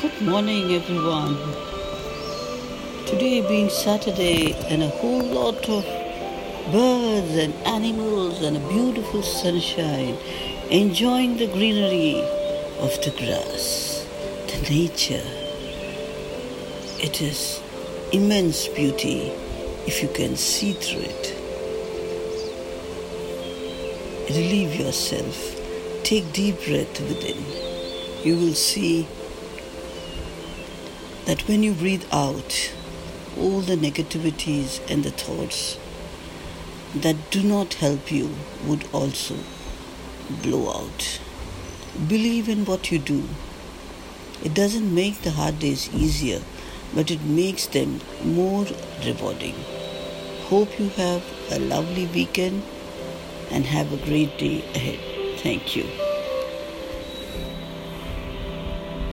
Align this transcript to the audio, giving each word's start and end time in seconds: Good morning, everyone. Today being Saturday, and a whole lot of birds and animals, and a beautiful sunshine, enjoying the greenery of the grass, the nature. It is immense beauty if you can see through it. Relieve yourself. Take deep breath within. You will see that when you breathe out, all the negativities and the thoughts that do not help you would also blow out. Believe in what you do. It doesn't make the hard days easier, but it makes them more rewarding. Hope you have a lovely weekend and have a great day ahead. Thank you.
Good 0.00 0.22
morning, 0.22 0.72
everyone. 0.72 1.36
Today 3.04 3.46
being 3.46 3.68
Saturday, 3.68 4.54
and 4.70 4.82
a 4.82 4.88
whole 4.88 5.20
lot 5.20 5.68
of 5.68 5.84
birds 6.72 7.34
and 7.36 7.52
animals, 7.66 8.40
and 8.40 8.56
a 8.56 8.68
beautiful 8.70 9.22
sunshine, 9.22 10.16
enjoying 10.70 11.36
the 11.36 11.48
greenery 11.48 12.22
of 12.78 12.96
the 13.04 13.12
grass, 13.18 14.06
the 14.46 14.70
nature. 14.70 15.26
It 17.04 17.20
is 17.20 17.60
immense 18.10 18.68
beauty 18.68 19.30
if 19.86 20.02
you 20.02 20.08
can 20.08 20.34
see 20.34 20.72
through 20.72 21.02
it. 21.02 21.36
Relieve 24.30 24.76
yourself. 24.76 25.60
Take 26.04 26.32
deep 26.32 26.56
breath 26.64 27.00
within. 27.00 27.44
You 28.24 28.38
will 28.38 28.54
see 28.54 29.06
that 31.30 31.46
when 31.46 31.62
you 31.62 31.72
breathe 31.72 32.04
out, 32.10 32.54
all 33.38 33.60
the 33.60 33.76
negativities 33.76 34.80
and 34.90 35.04
the 35.04 35.12
thoughts 35.12 35.78
that 36.92 37.30
do 37.30 37.40
not 37.44 37.74
help 37.74 38.10
you 38.10 38.28
would 38.66 38.84
also 38.92 39.36
blow 40.42 40.72
out. 40.72 41.20
Believe 42.08 42.48
in 42.48 42.64
what 42.64 42.90
you 42.90 42.98
do. 42.98 43.22
It 44.42 44.54
doesn't 44.54 44.92
make 44.92 45.22
the 45.22 45.30
hard 45.30 45.60
days 45.60 45.88
easier, 45.94 46.42
but 46.96 47.12
it 47.12 47.22
makes 47.22 47.68
them 47.68 48.00
more 48.24 48.66
rewarding. 49.06 49.54
Hope 50.50 50.80
you 50.80 50.88
have 50.88 51.22
a 51.52 51.60
lovely 51.60 52.06
weekend 52.08 52.64
and 53.52 53.66
have 53.66 53.92
a 53.92 54.04
great 54.04 54.36
day 54.36 54.64
ahead. 54.74 54.98
Thank 55.38 55.76
you. 55.76 56.09